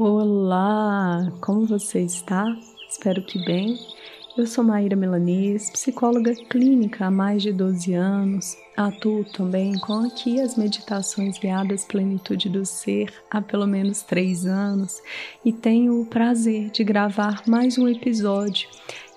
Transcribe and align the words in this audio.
Olá, 0.00 1.28
como 1.40 1.66
você 1.66 2.02
está? 2.02 2.56
Espero 2.88 3.20
que 3.20 3.44
bem. 3.44 3.76
Eu 4.36 4.46
sou 4.46 4.62
Maíra 4.62 4.94
Melanis, 4.94 5.70
psicóloga 5.70 6.36
clínica 6.48 7.06
há 7.06 7.10
mais 7.10 7.42
de 7.42 7.52
12 7.52 7.94
anos. 7.94 8.56
Atuo 8.76 9.24
também 9.24 9.76
com 9.80 10.06
aqui 10.06 10.40
as 10.40 10.56
meditações 10.56 11.36
guiadas 11.36 11.84
Plenitude 11.84 12.48
do 12.48 12.64
Ser 12.64 13.12
há 13.28 13.42
pelo 13.42 13.66
menos 13.66 14.00
três 14.02 14.46
anos 14.46 15.02
e 15.44 15.52
tenho 15.52 16.00
o 16.00 16.06
prazer 16.06 16.70
de 16.70 16.84
gravar 16.84 17.42
mais 17.48 17.76
um 17.76 17.88
episódio. 17.88 18.68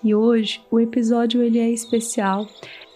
E 0.04 0.16
hoje 0.16 0.62
o 0.72 0.80
episódio 0.80 1.44
ele 1.44 1.60
é 1.60 1.70
especial. 1.70 2.48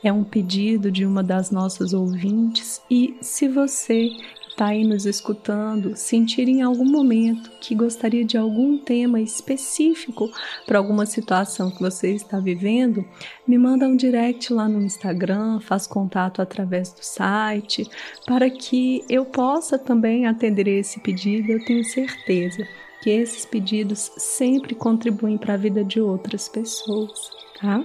É 0.04 0.12
um 0.12 0.24
pedido 0.24 0.92
de 0.92 1.06
uma 1.06 1.22
das 1.22 1.52
nossas 1.52 1.94
ouvintes 1.94 2.82
e 2.90 3.16
se 3.22 3.48
você 3.48 4.10
está 4.56 4.68
aí 4.68 4.86
nos 4.86 5.06
escutando 5.06 5.98
sentir 5.98 6.48
em 6.48 6.62
algum 6.62 6.90
momento 6.90 7.52
que 7.60 7.76
gostaria 7.76 8.24
de 8.24 8.38
algum 8.38 8.78
tema 8.78 9.20
específico 9.20 10.32
para 10.66 10.78
alguma 10.78 11.06
situação 11.06 11.70
que 11.70 11.82
você 11.82 12.12
está 12.16 12.40
vivendo, 12.40 13.04
me 13.46 13.58
manda 13.58 13.86
um 13.86 13.98
direct 13.98 14.54
lá 14.54 14.70
no 14.70 14.82
Instagram, 14.82 15.60
faz 15.60 15.86
contato 15.86 16.42
através 16.42 16.94
do 16.94 17.04
site, 17.04 17.86
para 18.26 18.50
que 18.50 19.04
eu 19.10 19.26
possa 19.26 19.78
também 19.78 20.26
atender 20.26 20.70
esse 20.70 21.02
pedido. 21.02 21.52
Eu 21.52 21.66
tenho 21.66 21.84
certeza 21.84 22.66
que 23.04 23.10
esses 23.10 23.46
pedidos 23.46 24.10
sempre 24.18 24.74
contribuem 24.74 25.38
para 25.38 25.56
a 25.56 25.58
vida 25.58 25.84
de 25.84 26.00
outras 26.00 26.48
pessoas, 26.48 27.30
tá? 27.60 27.84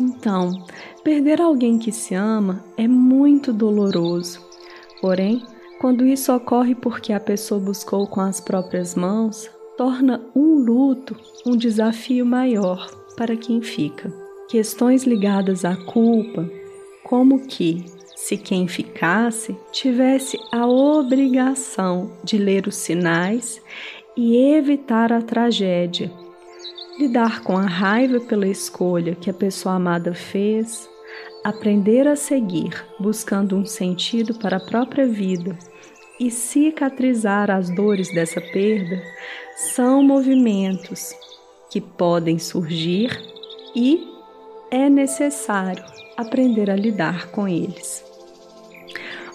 Então, 0.00 0.64
perder 1.04 1.42
alguém 1.42 1.78
que 1.78 1.92
se 1.92 2.14
ama 2.14 2.64
é 2.78 2.88
muito 2.88 3.52
doloroso 3.52 4.45
Porém, 5.00 5.42
quando 5.80 6.06
isso 6.06 6.32
ocorre 6.34 6.74
porque 6.74 7.12
a 7.12 7.20
pessoa 7.20 7.60
buscou 7.60 8.06
com 8.06 8.20
as 8.20 8.40
próprias 8.40 8.94
mãos, 8.94 9.50
torna 9.76 10.22
um 10.34 10.54
luto 10.54 11.16
um 11.44 11.56
desafio 11.56 12.24
maior 12.24 12.90
para 13.16 13.36
quem 13.36 13.60
fica. 13.60 14.12
Questões 14.48 15.04
ligadas 15.04 15.64
à 15.64 15.76
culpa, 15.76 16.48
como 17.04 17.46
que, 17.46 17.84
se 18.14 18.36
quem 18.36 18.66
ficasse 18.66 19.56
tivesse 19.70 20.38
a 20.50 20.66
obrigação 20.66 22.12
de 22.24 22.38
ler 22.38 22.66
os 22.66 22.76
sinais 22.76 23.60
e 24.16 24.36
evitar 24.36 25.12
a 25.12 25.20
tragédia, 25.20 26.10
lidar 26.98 27.42
com 27.42 27.56
a 27.56 27.66
raiva 27.66 28.18
pela 28.20 28.48
escolha 28.48 29.14
que 29.14 29.28
a 29.28 29.34
pessoa 29.34 29.74
amada 29.74 30.14
fez, 30.14 30.88
aprender 31.46 32.08
a 32.08 32.16
seguir, 32.16 32.84
buscando 32.98 33.56
um 33.56 33.64
sentido 33.64 34.34
para 34.34 34.56
a 34.56 34.60
própria 34.60 35.06
vida 35.06 35.56
e 36.18 36.28
cicatrizar 36.28 37.52
as 37.52 37.72
dores 37.72 38.12
dessa 38.12 38.40
perda, 38.40 39.00
são 39.54 40.02
movimentos 40.02 41.14
que 41.70 41.80
podem 41.80 42.36
surgir 42.36 43.16
e 43.76 44.08
é 44.72 44.90
necessário 44.90 45.84
aprender 46.16 46.68
a 46.68 46.74
lidar 46.74 47.30
com 47.30 47.46
eles. 47.46 48.04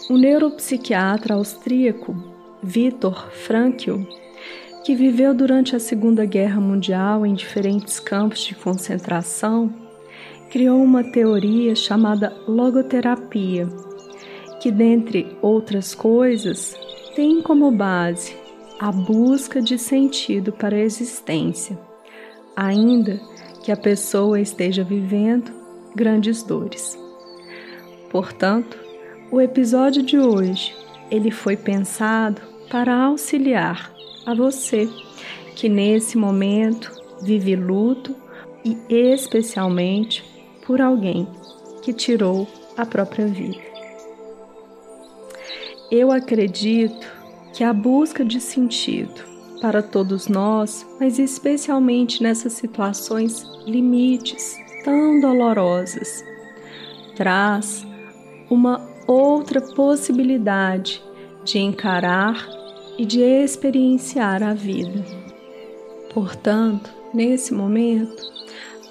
O 0.10 0.18
neuropsiquiatra 0.18 1.36
austríaco 1.36 2.14
Viktor 2.62 3.32
Frankl, 3.32 4.02
que 4.84 4.98
viveu 4.98 5.34
durante 5.34 5.78
a 5.78 5.80
Segunda 5.80 6.26
Guerra 6.26 6.60
Mundial 6.60 7.26
em 7.26 7.34
diferentes 7.34 8.02
campos 8.02 8.42
de 8.42 8.54
concentração, 8.54 9.91
criou 10.52 10.84
uma 10.84 11.02
teoria 11.02 11.74
chamada 11.74 12.36
logoterapia, 12.46 13.70
que, 14.62 14.70
dentre 14.70 15.38
outras 15.42 15.96
coisas, 15.96 16.78
tem 17.16 17.42
como 17.42 17.72
base 17.72 18.36
a 18.78 18.92
busca 18.92 19.62
de 19.62 19.78
sentido 19.78 20.52
para 20.52 20.76
a 20.76 20.80
existência, 20.80 21.80
ainda 22.56 23.18
que 23.64 23.72
a 23.72 23.78
pessoa 23.78 24.42
esteja 24.42 24.84
vivendo 24.84 25.52
grandes 25.96 26.44
dores. 26.44 27.00
Portanto, 28.10 28.78
o 29.32 29.40
episódio 29.40 30.04
de 30.04 30.20
hoje 30.20 30.76
ele 31.10 31.32
foi 31.32 31.56
pensado 31.56 32.42
para 32.70 32.94
auxiliar 32.94 33.92
a 34.26 34.34
você 34.34 34.90
que 35.56 35.70
nesse 35.70 36.18
momento 36.18 36.92
vive 37.22 37.56
luto 37.56 38.16
e 38.66 38.78
especialmente 38.90 40.31
por 40.66 40.82
alguém 40.82 41.28
que 41.82 41.94
tirou 41.94 42.48
a 42.78 42.86
própria 42.86 43.28
vida. 43.28 43.60
Eu 45.92 46.12
acredito 46.12 47.06
que 47.54 47.64
a 47.64 47.74
busca 47.74 48.24
de 48.24 48.40
sentido 48.40 49.22
para 49.62 49.84
todos 49.84 50.28
nós, 50.28 50.86
mas 51.00 51.20
especialmente 51.20 52.24
nessas 52.24 52.54
situações 52.54 53.44
limites 53.66 54.58
tão 54.84 55.20
dolorosas, 55.20 56.24
traz 57.16 57.86
uma 58.50 58.82
outra 59.06 59.62
possibilidade 59.62 61.04
de 61.44 61.60
encarar 61.60 62.48
e 62.98 63.06
de 63.06 63.22
experienciar 63.22 64.42
a 64.42 64.54
vida. 64.54 65.04
Portanto, 66.14 66.90
nesse 67.14 67.54
momento, 67.54 68.24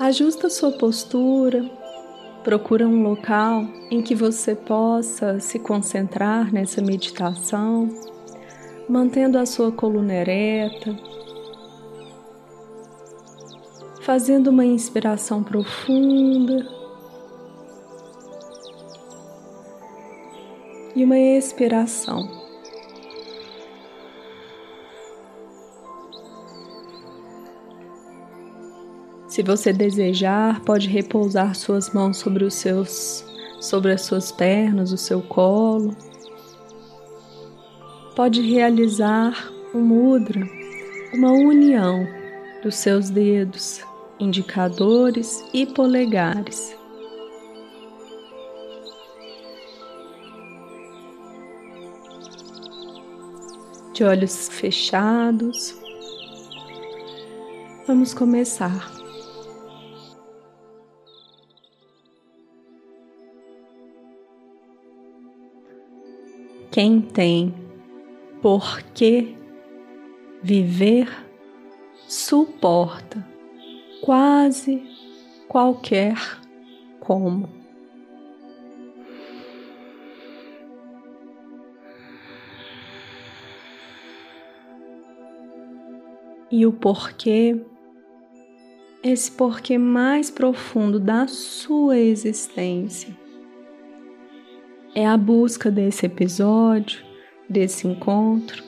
Ajusta 0.00 0.48
sua 0.48 0.72
postura, 0.72 1.62
procura 2.42 2.88
um 2.88 3.02
local 3.02 3.66
em 3.90 4.00
que 4.00 4.14
você 4.14 4.54
possa 4.54 5.38
se 5.40 5.58
concentrar 5.58 6.50
nessa 6.50 6.80
meditação, 6.80 7.86
mantendo 8.88 9.36
a 9.36 9.44
sua 9.44 9.70
coluna 9.70 10.14
ereta, 10.14 10.96
fazendo 14.00 14.48
uma 14.48 14.64
inspiração 14.64 15.44
profunda 15.44 16.66
e 20.96 21.04
uma 21.04 21.18
expiração. 21.18 22.39
Se 29.30 29.44
você 29.44 29.72
desejar, 29.72 30.60
pode 30.62 30.88
repousar 30.88 31.54
suas 31.54 31.94
mãos 31.94 32.16
sobre 32.16 32.44
os 32.44 32.52
seus 32.52 33.24
sobre 33.60 33.92
as 33.92 34.02
suas 34.02 34.32
pernas, 34.32 34.90
o 34.90 34.96
seu 34.96 35.22
colo. 35.22 35.96
Pode 38.16 38.40
realizar 38.40 39.52
um 39.72 39.82
mudra, 39.82 40.44
uma 41.14 41.30
união 41.30 42.04
dos 42.60 42.74
seus 42.74 43.08
dedos, 43.08 43.80
indicadores 44.18 45.44
e 45.54 45.64
polegares. 45.64 46.76
De 53.94 54.02
olhos 54.02 54.48
fechados, 54.48 55.78
vamos 57.86 58.12
começar. 58.12 58.99
Quem 66.70 67.00
tem 67.00 67.52
por 68.40 68.80
que 68.94 69.36
viver 70.40 71.08
suporta 72.06 73.26
quase 74.00 74.82
qualquer 75.48 76.16
como. 77.00 77.48
E 86.52 86.66
o 86.66 86.72
porquê, 86.72 87.60
esse 89.02 89.30
porquê 89.32 89.76
mais 89.76 90.30
profundo 90.30 91.00
da 91.00 91.26
sua 91.26 91.98
existência 91.98 93.19
é 94.94 95.06
a 95.06 95.16
busca 95.16 95.70
desse 95.70 96.06
episódio, 96.06 97.04
desse 97.48 97.86
encontro, 97.86 98.62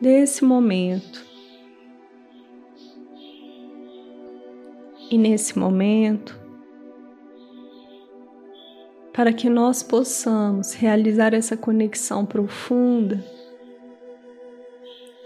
desse 0.00 0.44
momento. 0.44 1.26
E 5.10 5.16
nesse 5.16 5.58
momento, 5.58 6.38
para 9.12 9.32
que 9.32 9.48
nós 9.48 9.82
possamos 9.82 10.74
realizar 10.74 11.34
essa 11.34 11.56
conexão 11.56 12.24
profunda, 12.24 13.24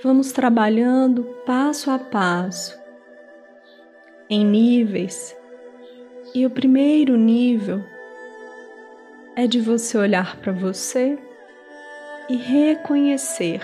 vamos 0.02 0.32
trabalhando 0.32 1.24
passo 1.44 1.90
a 1.90 1.98
passo, 1.98 2.78
em 4.30 4.46
níveis. 4.46 5.36
E 6.34 6.46
o 6.46 6.50
primeiro 6.50 7.18
nível 7.18 7.84
é 9.34 9.46
de 9.46 9.60
você 9.60 9.96
olhar 9.96 10.36
para 10.36 10.52
você 10.52 11.18
e 12.28 12.36
reconhecer 12.36 13.60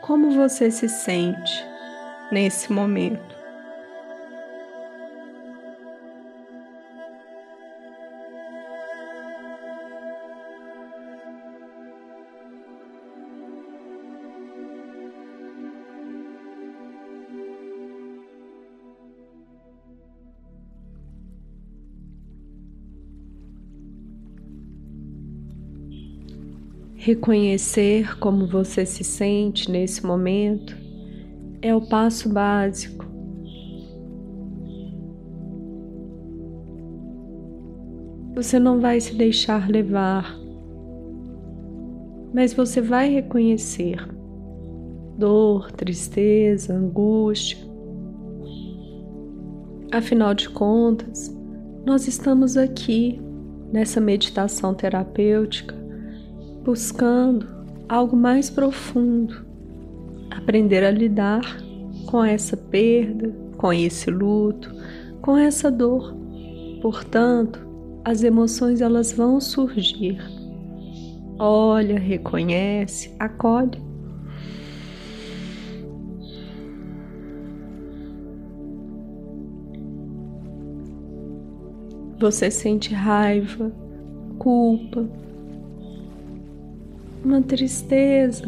como 0.00 0.30
você 0.30 0.70
se 0.70 0.88
sente 0.88 1.64
nesse 2.30 2.72
momento. 2.72 3.39
Reconhecer 27.02 28.18
como 28.18 28.46
você 28.46 28.84
se 28.84 29.02
sente 29.02 29.70
nesse 29.70 30.04
momento 30.04 30.76
é 31.62 31.74
o 31.74 31.80
passo 31.80 32.28
básico. 32.28 33.06
Você 38.34 38.58
não 38.58 38.82
vai 38.82 39.00
se 39.00 39.14
deixar 39.14 39.70
levar, 39.70 40.38
mas 42.34 42.52
você 42.52 42.82
vai 42.82 43.08
reconhecer 43.08 44.06
dor, 45.16 45.72
tristeza, 45.72 46.74
angústia. 46.74 47.56
Afinal 49.90 50.34
de 50.34 50.50
contas, 50.50 51.34
nós 51.86 52.06
estamos 52.06 52.58
aqui 52.58 53.18
nessa 53.72 54.02
meditação 54.02 54.74
terapêutica 54.74 55.79
buscando 56.64 57.46
algo 57.88 58.16
mais 58.16 58.50
profundo, 58.50 59.44
aprender 60.30 60.84
a 60.84 60.90
lidar 60.90 61.42
com 62.06 62.24
essa 62.24 62.56
perda, 62.56 63.34
com 63.56 63.72
esse 63.72 64.10
luto, 64.10 64.74
com 65.20 65.36
essa 65.36 65.70
dor. 65.70 66.14
Portanto, 66.80 67.60
as 68.04 68.22
emoções 68.22 68.80
elas 68.80 69.12
vão 69.12 69.40
surgir. 69.40 70.18
Olha, 71.38 71.98
reconhece, 71.98 73.14
acolhe. 73.18 73.90
Você 82.18 82.50
sente 82.50 82.92
raiva, 82.92 83.72
culpa, 84.38 85.08
uma 87.24 87.42
tristeza 87.42 88.44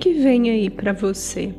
que 0.00 0.12
vem 0.12 0.50
aí 0.50 0.68
para 0.68 0.92
você. 0.92 1.54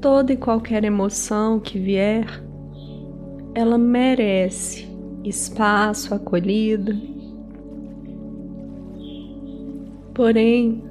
Toda 0.00 0.32
e 0.32 0.36
qualquer 0.36 0.84
emoção 0.84 1.58
que 1.60 1.78
vier, 1.78 2.26
ela 3.54 3.76
merece 3.76 4.88
espaço, 5.24 6.14
acolhida. 6.14 6.96
Porém, 10.14 10.82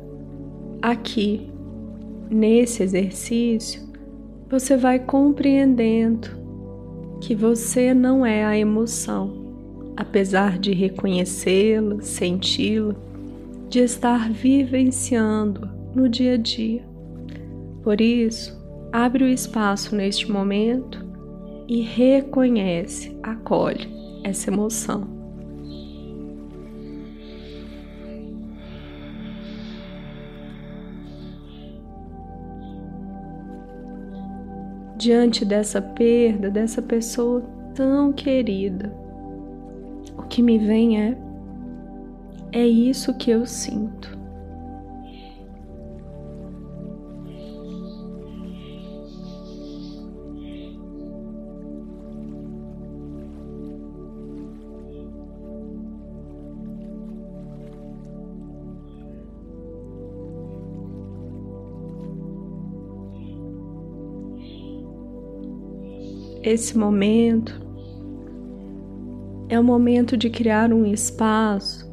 aqui, 0.82 1.50
nesse 2.30 2.84
exercício, 2.84 3.82
você 4.50 4.78
vai 4.78 5.00
compreendendo 5.00 6.47
que 7.22 7.36
você 7.36 7.94
não 7.94 8.26
é 8.26 8.46
a 8.46 8.58
emoção, 8.58 9.94
apesar 9.96 10.60
de 10.60 10.74
reconhecê-la, 10.74 12.02
senti-la, 12.02 12.96
de 13.70 13.80
estar 13.80 14.32
vivenciando 14.32 15.70
no 15.96 16.08
dia 16.08 16.36
a 16.36 16.38
dia. 16.38 16.86
Por 17.84 18.00
isso, 18.00 18.58
abre 18.92 19.24
o 19.24 19.28
espaço 19.28 19.96
neste 19.96 20.32
momento 20.32 21.06
e 21.68 21.82
reconhece, 21.82 23.18
acolhe 23.24 23.90
essa 24.24 24.50
emoção. 24.50 25.17
Diante 35.08 35.46
dessa 35.46 35.82
perda, 35.82 36.52
dessa 36.52 36.82
pessoa 36.82 37.42
tão 37.74 38.12
querida, 38.12 38.92
o 40.18 40.24
que 40.24 40.44
me 40.44 40.58
vem 40.58 41.02
é: 41.02 41.18
é 42.52 42.68
isso 42.68 43.14
que 43.14 43.32
eu 43.32 43.46
sinto. 43.46 44.17
Esse 66.48 66.78
momento 66.78 67.60
é 69.50 69.60
o 69.60 69.64
momento 69.64 70.16
de 70.16 70.30
criar 70.30 70.72
um 70.72 70.86
espaço 70.86 71.86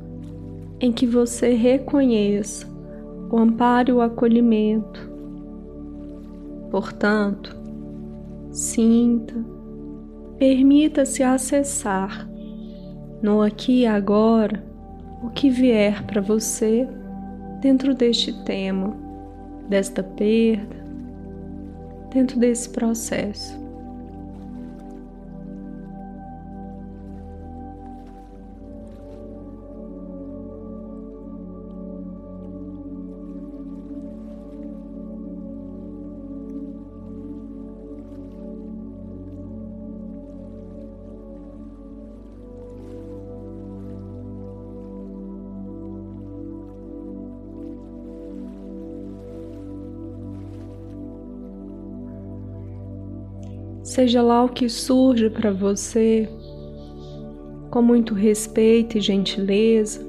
em 0.80 0.92
que 0.92 1.06
você 1.06 1.54
reconheça 1.54 2.66
o 3.30 3.36
amparo 3.36 3.90
e 3.90 3.92
o 3.94 4.00
acolhimento. 4.00 5.10
Portanto, 6.70 7.56
sinta, 8.52 9.34
permita-se 10.38 11.22
acessar 11.22 12.28
no 13.20 13.42
aqui 13.42 13.80
e 13.80 13.86
agora 13.86 14.64
o 15.22 15.30
que 15.30 15.50
vier 15.50 16.04
para 16.06 16.20
você 16.20 16.88
dentro 17.60 17.92
deste 17.92 18.32
tema, 18.44 18.96
desta 19.68 20.02
perda, 20.02 20.76
dentro 22.12 22.38
desse 22.38 22.68
processo. 22.70 23.63
Seja 53.94 54.22
lá 54.22 54.42
o 54.42 54.48
que 54.48 54.68
surge 54.68 55.30
para 55.30 55.52
você, 55.52 56.28
com 57.70 57.80
muito 57.80 58.12
respeito 58.12 58.98
e 58.98 59.00
gentileza, 59.00 60.04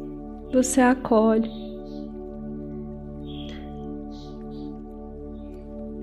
você 0.51 0.82
acolhe. 0.82 1.51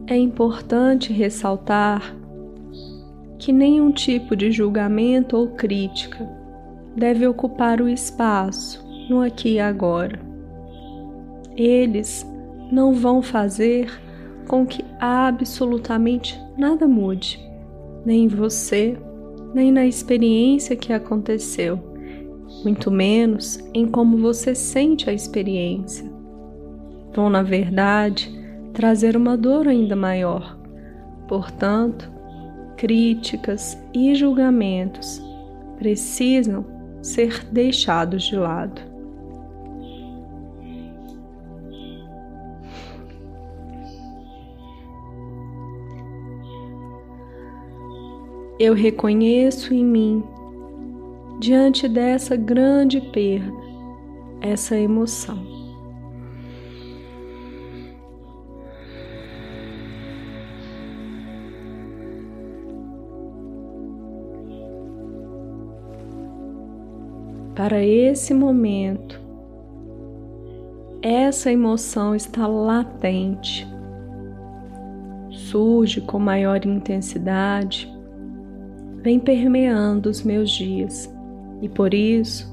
É 0.07 0.17
importante 0.17 1.13
ressaltar 1.13 2.15
que 3.37 3.53
nenhum 3.53 3.91
tipo 3.91 4.37
de 4.37 4.53
julgamento 4.53 5.37
ou 5.37 5.49
crítica 5.49 6.25
deve 6.97 7.27
ocupar 7.27 7.81
o 7.81 7.89
espaço 7.89 8.81
no 9.11 9.21
aqui 9.21 9.55
e 9.55 9.61
agora. 9.61 10.21
Eles 11.57 12.25
não 12.71 12.95
vão 12.95 13.21
fazer 13.21 13.91
com 14.47 14.65
que 14.65 14.85
absolutamente 15.01 16.41
nada 16.57 16.87
mude 16.87 17.51
nem 18.05 18.25
em 18.25 18.29
você, 18.29 18.97
nem 19.55 19.71
na 19.71 19.87
experiência 19.87 20.77
que 20.77 20.93
aconteceu, 20.93 21.79
muito 22.65 22.91
menos 22.91 23.59
em 23.75 23.87
como 23.87 24.17
você 24.19 24.55
sente 24.55 25.09
a 25.09 25.13
experiência. 25.13 26.11
Vão, 27.15 27.29
na 27.29 27.43
verdade, 27.43 28.33
trazer 28.73 29.17
uma 29.17 29.37
dor 29.37 29.69
ainda 29.69 29.95
maior. 29.95 30.59
Portanto, 31.29 32.11
críticas 32.77 33.79
e 33.95 34.15
julgamentos 34.15 35.23
precisam 35.79 36.65
ser 37.03 37.45
deixados 37.51 38.25
de 38.25 38.37
lado. 38.37 38.92
Eu 48.65 48.75
reconheço 48.75 49.75
em 49.75 49.85
mim 49.85 50.23
diante 51.41 51.89
dessa 51.89 52.37
grande 52.37 53.01
perda, 53.01 53.53
essa 54.41 54.79
emoção. 54.79 55.45
Para 67.57 67.85
esse 67.85 68.33
momento, 68.33 69.21
essa 71.03 71.51
emoção 71.51 72.15
está 72.15 72.47
latente, 72.47 73.67
surge 75.33 76.01
com 76.01 76.21
maior 76.21 76.65
intensidade, 76.65 77.92
vem 79.03 79.19
permeando 79.19 80.09
os 80.09 80.23
meus 80.23 80.51
dias. 80.51 81.13
E 81.61 81.69
por 81.69 81.93
isso 81.93 82.51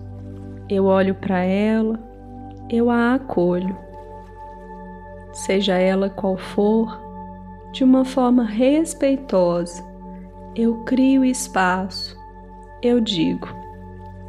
eu 0.67 0.85
olho 0.85 1.15
para 1.15 1.39
ela, 1.39 1.99
eu 2.69 2.89
a 2.89 3.15
acolho, 3.15 3.75
seja 5.31 5.77
ela 5.77 6.09
qual 6.09 6.37
for, 6.37 6.99
de 7.71 7.83
uma 7.83 8.03
forma 8.03 8.43
respeitosa, 8.43 9.83
eu 10.55 10.83
crio 10.83 11.23
espaço, 11.23 12.17
eu 12.81 12.99
digo, 12.99 13.47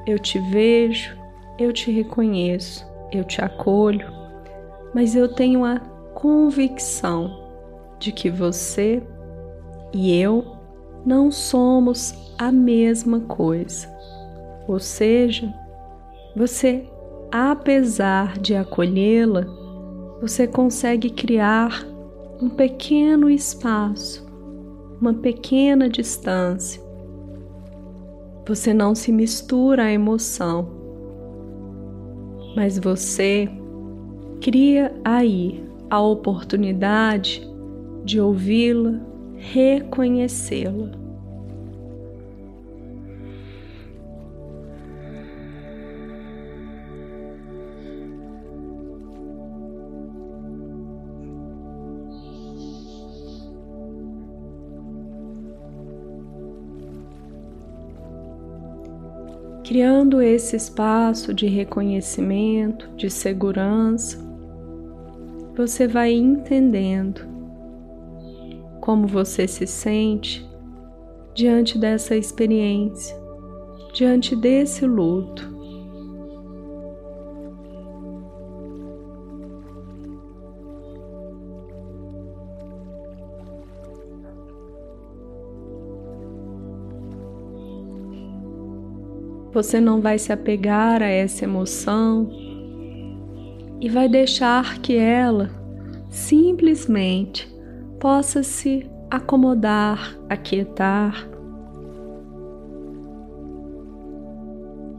eu 0.06 0.18
te 0.18 0.38
vejo, 0.38 1.16
eu 1.58 1.72
te 1.72 1.90
reconheço, 1.90 2.86
eu 3.12 3.24
te 3.24 3.42
acolho, 3.42 4.10
mas 4.94 5.14
eu 5.14 5.34
tenho 5.34 5.64
a 5.64 5.78
convicção 6.14 7.48
de 7.98 8.12
que 8.12 8.30
você 8.30 9.02
e 9.92 10.18
eu 10.18 10.59
não 11.04 11.30
somos 11.30 12.14
a 12.38 12.52
mesma 12.52 13.20
coisa. 13.20 13.88
Ou 14.68 14.78
seja, 14.78 15.52
você, 16.36 16.86
apesar 17.30 18.38
de 18.38 18.54
acolhê-la, 18.54 19.46
você 20.20 20.46
consegue 20.46 21.10
criar 21.10 21.84
um 22.40 22.48
pequeno 22.48 23.28
espaço, 23.30 24.26
uma 25.00 25.14
pequena 25.14 25.88
distância. 25.88 26.82
Você 28.46 28.72
não 28.74 28.94
se 28.94 29.12
mistura 29.12 29.84
à 29.84 29.92
emoção, 29.92 30.68
mas 32.56 32.78
você 32.78 33.48
cria 34.40 34.92
aí 35.04 35.62
a 35.88 36.00
oportunidade 36.00 37.46
de 38.04 38.20
ouvi-la, 38.20 39.00
reconhecê-la. 39.40 41.00
criando 59.70 60.20
esse 60.20 60.56
espaço 60.56 61.32
de 61.32 61.46
reconhecimento, 61.46 62.88
de 62.96 63.08
segurança, 63.08 64.18
você 65.56 65.86
vai 65.86 66.12
entendendo 66.12 67.29
como 68.90 69.06
você 69.06 69.46
se 69.46 69.68
sente 69.68 70.44
diante 71.32 71.78
dessa 71.78 72.16
experiência, 72.16 73.16
diante 73.94 74.34
desse 74.34 74.84
luto. 74.84 75.48
Você 89.52 89.80
não 89.80 90.00
vai 90.00 90.18
se 90.18 90.32
apegar 90.32 91.00
a 91.00 91.06
essa 91.06 91.44
emoção 91.44 92.28
e 93.80 93.88
vai 93.88 94.08
deixar 94.08 94.80
que 94.80 94.96
ela 94.96 95.48
simplesmente 96.08 97.59
possa 98.00 98.42
se 98.42 98.90
acomodar, 99.08 100.18
aquietar. 100.28 101.28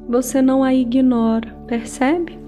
Você 0.07 0.41
não 0.41 0.63
a 0.63 0.73
ignora, 0.73 1.53
percebe? 1.67 2.39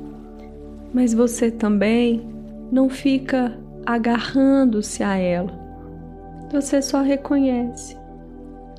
Mas 0.93 1.13
você 1.13 1.51
também 1.51 2.25
não 2.71 2.87
fica 2.87 3.59
agarrando-se 3.85 5.03
a 5.03 5.17
ela. 5.17 5.51
Você 6.51 6.81
só 6.81 7.01
reconhece 7.01 7.97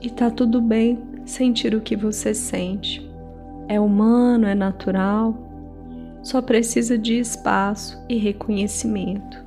e 0.01 0.09
tá 0.09 0.31
tudo 0.31 0.63
bem 0.63 0.99
sentir 1.27 1.75
o 1.75 1.81
que 1.81 1.97
você 1.97 2.33
sente 2.33 3.05
é 3.69 3.81
humano, 3.81 4.47
é 4.47 4.55
natural, 4.55 5.35
só 6.23 6.41
precisa 6.41 6.99
de 6.99 7.19
espaço 7.19 8.03
e 8.09 8.17
reconhecimento. 8.17 9.44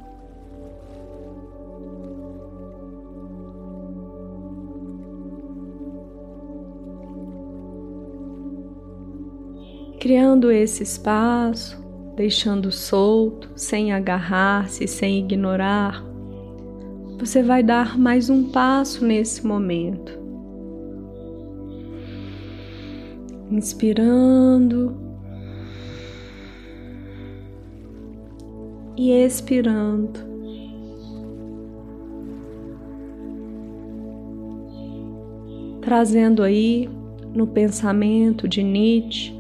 Criando 10.00 10.52
esse 10.52 10.84
espaço, 10.84 11.84
deixando 12.16 12.72
solto, 12.72 13.50
sem 13.56 13.92
agarrar-se, 13.92 14.88
sem 14.88 15.20
ignorar, 15.20 16.06
você 17.18 17.42
vai 17.42 17.64
dar 17.64 17.98
mais 17.98 18.30
um 18.30 18.52
passo 18.52 19.04
nesse 19.04 19.46
momento. 19.46 20.20
Inspirando. 23.50 24.96
E 28.96 29.12
expirando. 29.12 30.20
Trazendo 35.82 36.44
aí 36.44 36.88
no 37.34 37.48
pensamento 37.48 38.48
de 38.48 38.62
Nietzsche 38.62 39.37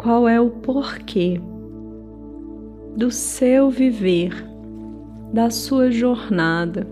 qual 0.00 0.26
é 0.26 0.40
o 0.40 0.48
porquê 0.48 1.38
do 2.96 3.10
seu 3.10 3.68
viver, 3.68 4.32
da 5.30 5.50
sua 5.50 5.90
jornada. 5.90 6.86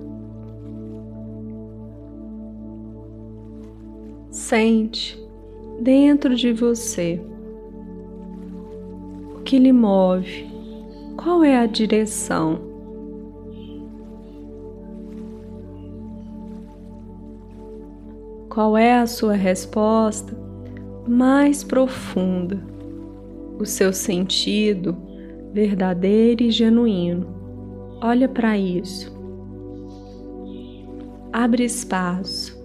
Sente 4.30 5.18
dentro 5.80 6.36
de 6.36 6.52
você 6.52 7.18
o 9.36 9.40
que 9.40 9.58
lhe 9.58 9.72
move, 9.72 10.46
qual 11.16 11.42
é 11.42 11.56
a 11.56 11.64
direção. 11.64 12.60
Qual 18.50 18.76
é 18.76 18.98
a 18.98 19.06
sua 19.06 19.32
resposta 19.32 20.36
mais 21.06 21.64
profunda, 21.64 22.60
o 23.58 23.66
seu 23.66 23.92
sentido 23.92 24.96
verdadeiro 25.52 26.42
e 26.42 26.50
genuíno? 26.50 27.98
Olha 28.02 28.28
para 28.28 28.56
isso. 28.56 29.16
Abre 31.32 31.64
espaço 31.64 32.57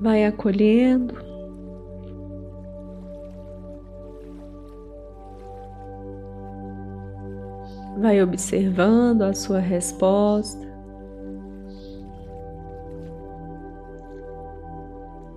vai 0.00 0.24
acolhendo. 0.24 1.14
Vai 7.98 8.22
observando 8.22 9.22
a 9.22 9.34
sua 9.34 9.58
resposta. 9.58 10.66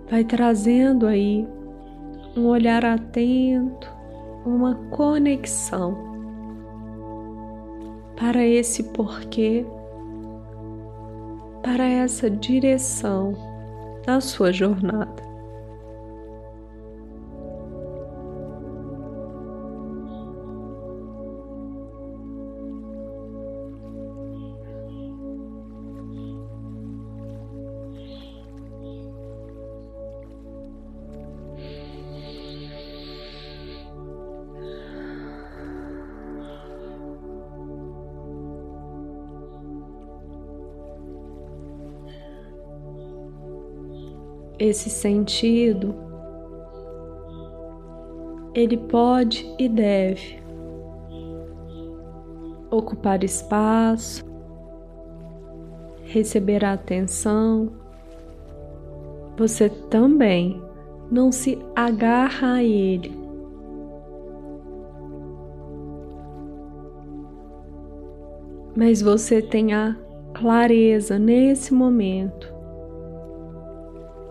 Vai 0.09 0.23
trazendo 0.23 1.07
aí 1.07 1.47
um 2.35 2.45
olhar 2.47 2.85
atento, 2.85 3.91
uma 4.45 4.75
conexão 4.89 5.97
para 8.15 8.45
esse 8.45 8.83
porquê, 8.91 9.65
para 11.63 11.85
essa 11.85 12.29
direção 12.29 13.50
da 14.05 14.19
sua 14.21 14.51
jornada. 14.51 15.30
Esse 44.61 44.91
sentido, 44.91 45.95
ele 48.53 48.77
pode 48.77 49.51
e 49.57 49.67
deve 49.67 50.39
ocupar 52.69 53.23
espaço, 53.23 54.23
receber 56.03 56.63
a 56.63 56.73
atenção. 56.73 57.71
Você 59.35 59.67
também 59.67 60.61
não 61.09 61.31
se 61.31 61.57
agarra 61.75 62.53
a 62.55 62.63
ele. 62.63 63.19
Mas 68.75 69.01
você 69.01 69.41
tem 69.41 69.73
a 69.73 69.97
clareza 70.33 71.17
nesse 71.17 71.73
momento 71.73 72.60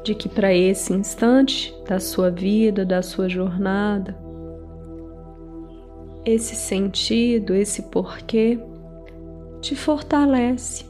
de 0.03 0.15
que 0.15 0.29
para 0.29 0.55
esse 0.55 0.93
instante 0.93 1.75
da 1.87 2.01
sua 2.01 2.31
vida, 2.31 2.85
da 2.85 3.03
sua 3.03 3.29
jornada, 3.29 4.19
esse 6.25 6.55
sentido, 6.55 7.55
esse 7.55 7.83
porquê 7.85 8.59
te 9.61 9.75
fortalece 9.75 10.85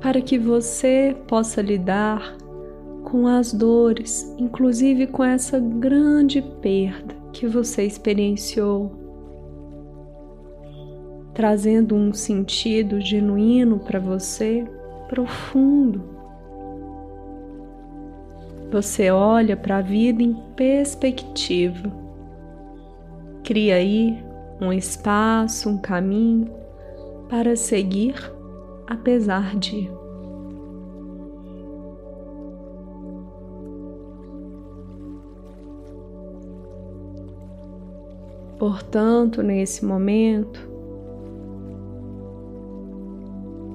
para 0.00 0.20
que 0.20 0.38
você 0.38 1.16
possa 1.26 1.60
lidar 1.60 2.36
com 3.04 3.26
as 3.26 3.52
dores, 3.52 4.34
inclusive 4.38 5.06
com 5.06 5.24
essa 5.24 5.58
grande 5.58 6.42
perda 6.42 7.16
que 7.32 7.46
você 7.46 7.84
experienciou, 7.84 8.92
trazendo 11.34 11.94
um 11.94 12.12
sentido 12.12 13.00
genuíno 13.00 13.78
para 13.78 13.98
você, 13.98 14.64
profundo 15.08 16.17
você 18.70 19.10
olha 19.10 19.56
para 19.56 19.78
a 19.78 19.82
vida 19.82 20.22
em 20.22 20.34
perspectiva. 20.54 21.90
Cria 23.44 23.76
aí 23.76 24.22
um 24.60 24.72
espaço, 24.72 25.70
um 25.70 25.78
caminho 25.78 26.50
para 27.28 27.56
seguir 27.56 28.14
apesar 28.86 29.56
de. 29.56 29.90
Portanto, 38.58 39.40
nesse 39.40 39.84
momento, 39.84 40.58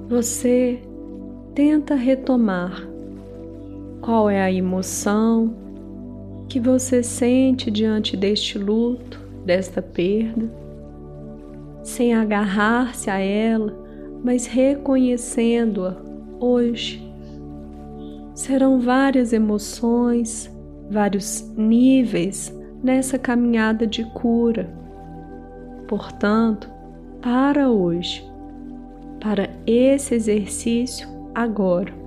você 0.08 0.78
tenta 1.54 1.94
retomar 1.94 2.93
qual 4.04 4.28
é 4.28 4.42
a 4.42 4.52
emoção 4.52 5.54
que 6.46 6.60
você 6.60 7.02
sente 7.02 7.70
diante 7.70 8.18
deste 8.18 8.58
luto, 8.58 9.18
desta 9.46 9.80
perda, 9.80 10.46
sem 11.82 12.12
agarrar-se 12.12 13.08
a 13.08 13.18
ela, 13.18 13.74
mas 14.22 14.44
reconhecendo-a 14.44 15.96
hoje. 16.38 17.02
Serão 18.34 18.78
várias 18.78 19.32
emoções, 19.32 20.54
vários 20.90 21.40
níveis 21.56 22.54
nessa 22.82 23.18
caminhada 23.18 23.86
de 23.86 24.04
cura. 24.12 24.68
Portanto, 25.88 26.70
para 27.22 27.70
hoje, 27.70 28.22
para 29.18 29.48
esse 29.66 30.14
exercício 30.14 31.08
agora, 31.34 32.03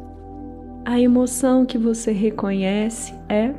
a 0.88 0.98
emoção 1.02 1.66
que 1.66 1.78
você 1.78 2.14
reconhece 2.14 3.14
é 3.28 3.54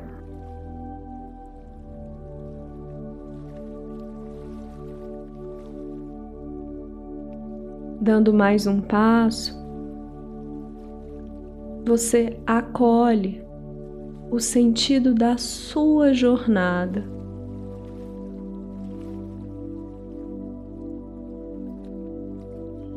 dando 8.00 8.32
mais 8.32 8.66
um 8.66 8.80
passo, 8.80 9.54
você 11.84 12.40
acolhe 12.46 13.44
o 14.30 14.40
sentido 14.40 15.12
da 15.12 15.36
sua 15.36 16.14
jornada. 16.14 17.04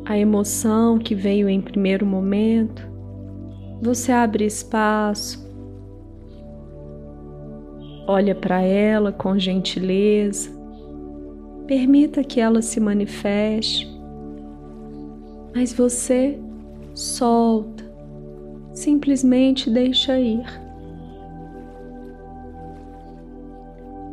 A 0.06 0.16
emoção 0.16 0.98
que 0.98 1.14
veio 1.14 1.50
em 1.50 1.60
primeiro 1.60 2.06
momento 2.06 2.91
você 3.82 4.12
abre 4.12 4.46
espaço, 4.46 5.44
olha 8.06 8.32
para 8.32 8.62
ela 8.62 9.10
com 9.10 9.36
gentileza, 9.36 10.48
permita 11.66 12.22
que 12.22 12.40
ela 12.40 12.62
se 12.62 12.78
manifeste, 12.78 13.92
mas 15.52 15.72
você 15.72 16.38
solta, 16.94 17.84
simplesmente 18.72 19.68
deixa 19.68 20.16
ir. 20.16 20.44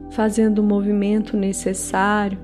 Fazendo 0.10 0.60
o 0.60 0.64
movimento 0.64 1.38
necessário 1.38 2.40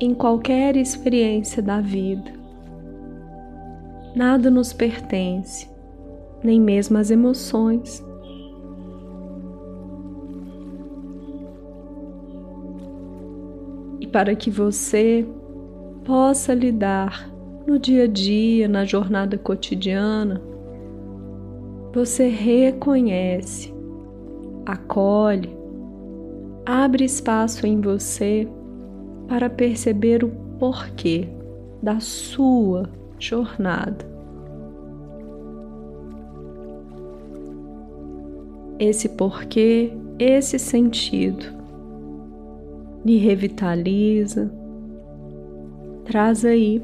em 0.00 0.14
qualquer 0.14 0.76
experiência 0.76 1.60
da 1.60 1.80
vida. 1.80 2.30
Nada 4.14 4.50
nos 4.50 4.72
pertence 4.72 5.75
nem 6.46 6.60
mesmo 6.60 6.96
as 6.96 7.10
emoções. 7.10 8.04
E 14.00 14.06
para 14.06 14.34
que 14.36 14.48
você 14.50 15.26
possa 16.04 16.54
lidar 16.54 17.28
no 17.66 17.78
dia 17.78 18.04
a 18.04 18.06
dia, 18.06 18.68
na 18.68 18.84
jornada 18.84 19.36
cotidiana, 19.36 20.40
você 21.92 22.28
reconhece, 22.28 23.74
acolhe, 24.64 25.50
abre 26.64 27.04
espaço 27.04 27.66
em 27.66 27.80
você 27.80 28.48
para 29.26 29.50
perceber 29.50 30.22
o 30.22 30.28
porquê 30.58 31.28
da 31.82 31.98
sua 31.98 32.88
jornada. 33.18 34.15
Esse 38.78 39.08
porquê, 39.10 39.92
esse 40.18 40.58
sentido. 40.58 41.46
Me 43.04 43.16
revitaliza, 43.18 44.50
traz 46.04 46.44
aí 46.44 46.82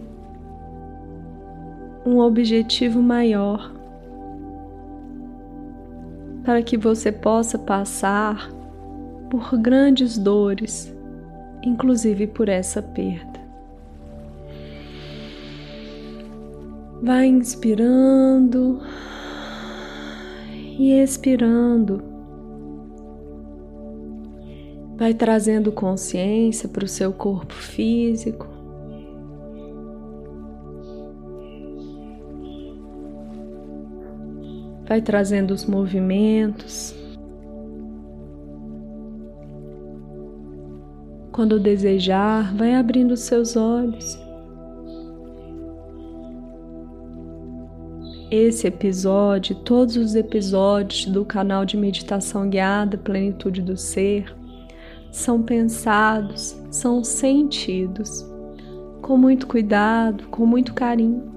um 2.05 2.18
objetivo 2.18 3.02
maior 3.02 3.72
para 6.44 6.62
que 6.62 6.76
você 6.76 7.12
possa 7.12 7.59
passar 7.59 8.50
por 9.31 9.57
grandes 9.59 10.18
dores, 10.18 10.94
inclusive 11.62 12.26
por 12.26 12.48
essa 12.48 12.83
perda. 12.83 13.40
Vai 17.02 17.26
inspirando 17.26 18.81
e 20.78 20.92
expirando. 20.92 22.02
Vai 24.96 25.14
trazendo 25.14 25.72
consciência 25.72 26.68
para 26.68 26.85
o 26.85 26.88
seu 26.88 27.12
corpo 27.12 27.54
físico. 27.54 28.46
Vai 34.87 35.00
trazendo 35.00 35.52
os 35.52 35.64
movimentos. 35.64 36.94
Quando 41.32 41.58
desejar, 41.58 42.54
vai 42.54 42.74
abrindo 42.74 43.16
seus 43.16 43.56
olhos. 43.56 44.21
Esse 48.33 48.66
episódio, 48.66 49.55
todos 49.57 49.95
os 49.99 50.14
episódios 50.14 51.05
do 51.05 51.23
canal 51.23 51.66
de 51.66 51.77
meditação 51.77 52.49
guiada 52.49 52.97
Plenitude 52.97 53.61
do 53.61 53.77
Ser, 53.77 54.35
são 55.11 55.42
pensados, 55.42 56.59
são 56.71 57.05
sentidos 57.05 58.27
com 59.03 59.18
muito 59.18 59.47
cuidado, 59.47 60.29
com 60.29 60.47
muito 60.47 60.73
carinho. 60.73 61.31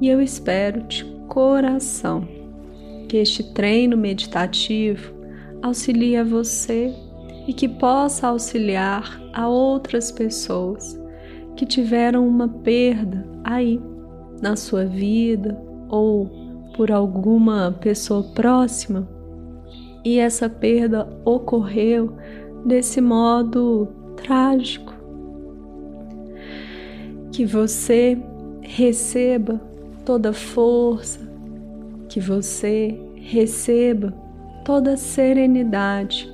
E 0.00 0.08
eu 0.08 0.20
espero 0.20 0.82
de 0.88 1.04
coração 1.28 2.26
que 3.08 3.18
este 3.18 3.44
treino 3.52 3.96
meditativo 3.96 5.14
auxilie 5.62 6.16
a 6.16 6.24
você 6.24 6.92
e 7.46 7.52
que 7.52 7.68
possa 7.68 8.26
auxiliar 8.26 9.22
a 9.32 9.46
outras 9.46 10.10
pessoas 10.10 11.00
que 11.54 11.64
tiveram 11.64 12.26
uma 12.26 12.48
perda 12.48 13.24
aí 13.44 13.80
na 14.42 14.56
sua 14.56 14.84
vida 14.84 15.56
ou 15.88 16.30
por 16.76 16.90
alguma 16.90 17.76
pessoa 17.80 18.22
próxima 18.34 19.08
e 20.06 20.20
essa 20.20 20.48
perda 20.48 21.08
ocorreu 21.24 22.12
desse 22.64 23.00
modo 23.00 23.88
trágico. 24.16 24.94
Que 27.32 27.44
você 27.44 28.16
receba 28.60 29.60
toda 30.04 30.32
força, 30.32 31.20
que 32.08 32.20
você 32.20 32.96
receba 33.16 34.14
toda 34.64 34.96
serenidade 34.96 36.32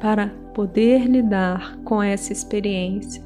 para 0.00 0.28
poder 0.54 1.04
lidar 1.06 1.76
com 1.84 2.02
essa 2.02 2.32
experiência 2.32 3.22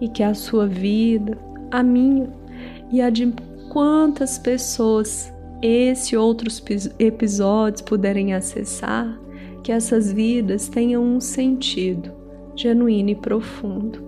e 0.00 0.08
que 0.08 0.22
a 0.24 0.34
sua 0.34 0.66
vida, 0.66 1.38
a 1.70 1.80
minha 1.80 2.28
e 2.90 3.00
a 3.00 3.08
de 3.08 3.32
quantas 3.74 4.38
pessoas 4.38 5.34
esse 5.60 6.14
e 6.14 6.16
outros 6.16 6.62
episódios 6.96 7.82
puderem 7.82 8.32
acessar, 8.32 9.20
que 9.64 9.72
essas 9.72 10.12
vidas 10.12 10.68
tenham 10.68 11.02
um 11.02 11.20
sentido 11.20 12.12
genuíno 12.54 13.10
e 13.10 13.16
profundo. 13.16 13.98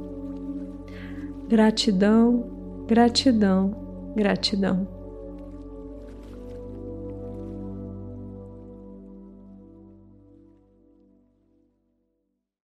Gratidão, 1.48 2.85
gratidão, 2.87 4.12
gratidão. 4.14 4.95